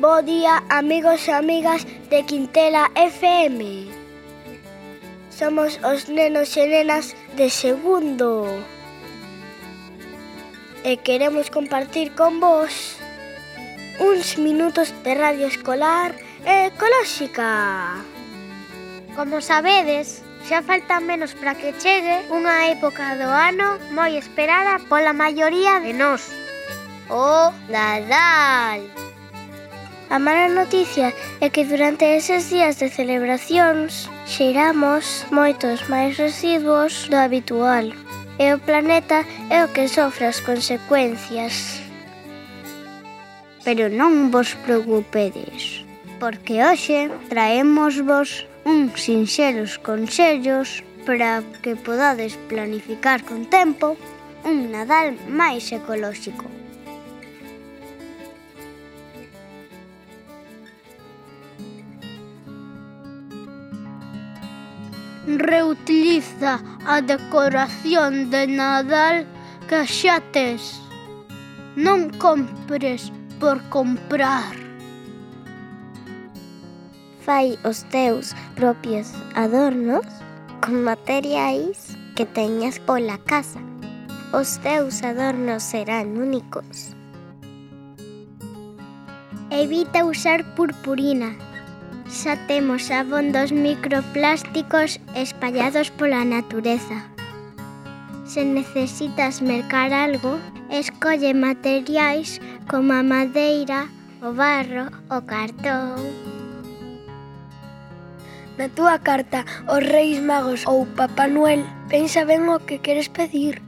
[0.00, 3.90] Bo día, amigos e amigas de Quintela FM.
[5.28, 8.46] Somos os nenos e nenas de segundo.
[10.86, 12.94] E queremos compartir con vos
[13.98, 16.14] uns minutos de radio escolar
[16.46, 17.98] e ecolóxica.
[19.18, 25.10] Como sabedes, xa falta menos para que chegue unha época do ano moi esperada pola
[25.10, 26.30] maioría de nós.
[27.10, 29.07] O Nadal.
[30.10, 37.16] A mala noticia é que durante eses días de celebracións xeramos moitos máis residuos do
[37.20, 37.92] habitual
[38.40, 41.84] e o planeta é o que sofre as consecuencias.
[43.68, 45.84] Pero non vos preocupedes,
[46.16, 54.00] porque hoxe traemos vos uns sinxelos consellos para que podades planificar con tempo
[54.40, 56.57] un Nadal máis ecolóxico.
[65.36, 69.26] reutiliza a decoración de Nadal
[69.68, 70.80] que xa tes.
[71.76, 74.56] Non compres por comprar.
[77.20, 80.08] Fai os teus propios adornos
[80.64, 83.60] con materiais que teñas pola casa.
[84.32, 86.96] Os teus adornos serán únicos.
[89.50, 91.47] Evita usar purpurina
[92.10, 97.04] xa temos abondos microplásticos espallados pola natureza.
[98.24, 100.38] Se necesitas mercar algo,
[100.70, 103.88] escolle materiais como a madeira,
[104.20, 106.00] o barro, o cartón.
[108.58, 113.62] Na túa carta aos Reis Magos ou Papá Noel, pensa ben o que queres pedir.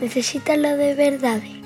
[0.00, 1.65] Necesítalo de verdade.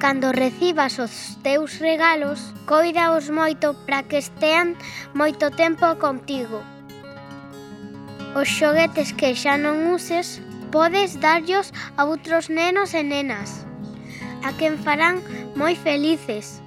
[0.00, 4.72] Cando recibas os teus regalos, coidaos moito para que estean
[5.12, 6.64] moito tempo contigo.
[8.32, 10.40] Os xoguetes que xa non uses,
[10.72, 11.68] podes darllos
[12.00, 13.68] a outros nenos e nenas,
[14.40, 15.20] a quen farán
[15.52, 16.64] moi felices.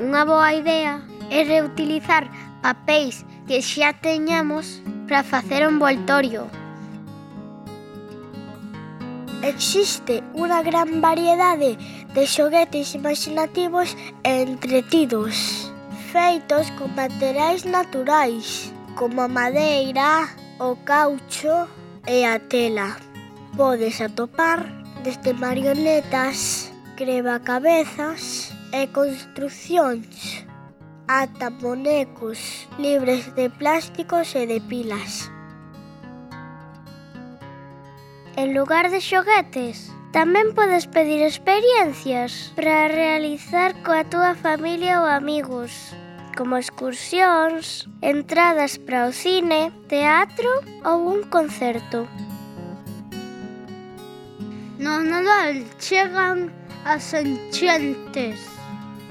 [0.00, 2.24] Unha boa idea é reutilizar
[2.64, 6.48] papéis que xa teñamos para facer un voltorio.
[9.38, 15.70] Existe unha gran variedade de de xoguetes imaginativos e entretidos,
[16.12, 21.68] feitos con materiais naturais, como a madeira, o caucho
[22.06, 22.96] e a tela.
[23.56, 24.66] Podes atopar
[25.04, 30.44] desde marionetas, crevacabezas e construccións,
[31.06, 35.30] ata bonecos libres de plásticos e de pilas.
[38.36, 45.92] En lugar de xoguetes, Tamén podes pedir experiencias para realizar coa túa familia ou amigos,
[46.32, 50.48] como excursións, entradas para o cine, teatro
[50.80, 52.08] ou un concerto.
[54.80, 56.48] No Nadal chegan
[56.88, 58.40] as enchentes,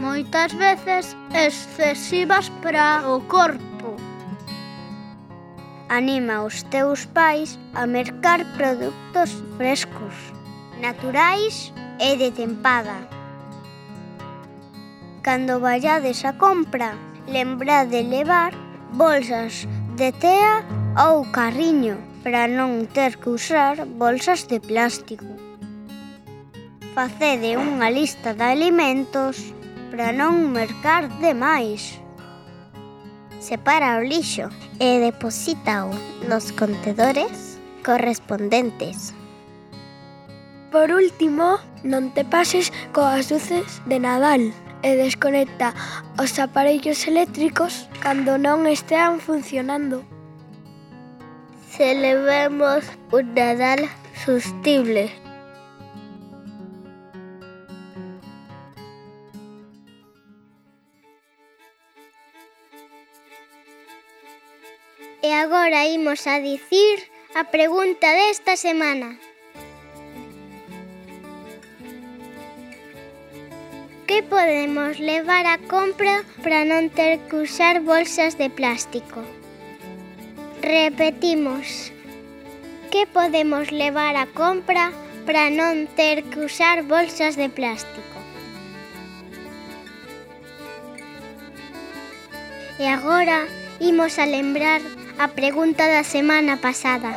[0.02, 3.94] moitas veces excesivas para o corpo.
[5.94, 9.30] Anima os teus pais a mercar produtos
[9.62, 10.34] frescos
[10.82, 13.08] naturais e de tempada.
[15.22, 16.96] Cando vayades a compra,
[17.28, 18.54] lembrad de levar
[18.94, 20.64] bolsas de tea
[20.96, 25.28] ou carriño para non ter que usar bolsas de plástico.
[26.96, 29.54] Facede unha lista de alimentos
[29.92, 32.00] para non mercar demais.
[33.38, 34.50] Separa o lixo
[34.82, 35.94] e deposítao
[36.26, 39.14] nos contedores correspondentes.
[40.72, 44.52] Por último, non te pases coas luces de Nadal
[44.84, 45.72] e desconecta
[46.20, 50.04] os aparellos eléctricos cando non estean funcionando.
[51.72, 52.84] Celebremos
[53.16, 55.08] un Nadal sustible.
[65.24, 67.08] E agora imos a dicir
[67.40, 69.27] a pregunta desta semana.
[74.08, 79.20] que podemos levar a compra para non ter que usar bolsas de plástico?
[80.64, 81.92] Repetimos.
[82.88, 84.96] Que podemos levar a compra
[85.28, 88.18] para non ter que usar bolsas de plástico?
[92.80, 93.44] E agora
[93.84, 94.80] imos a lembrar
[95.20, 97.12] a pregunta da semana pasada.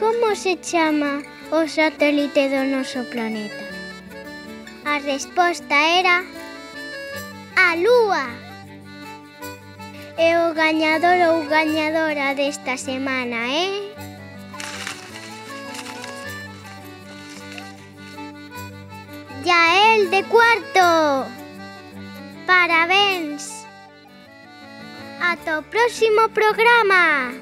[0.00, 1.20] Como se chama
[1.52, 3.69] o satélite do noso planeta?
[4.84, 6.24] A resposta era
[7.56, 8.26] a lúa.
[10.16, 13.66] E o gañador ou gañadora desta semana é...
[13.66, 13.90] Eh?
[19.44, 21.28] Yael de cuarto.
[22.46, 23.66] Parabéns.
[25.20, 27.32] Ata o próximo programa.